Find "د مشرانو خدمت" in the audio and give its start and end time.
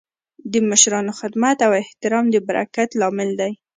0.51-1.57